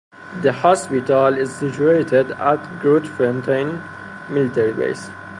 The 0.41 0.51
Hospital 0.51 1.37
is 1.37 1.55
situated 1.55 2.31
at 2.31 2.55
the 2.63 2.69
Grootfontein 2.83 3.83
Military 4.31 4.73
Base. 4.73 5.11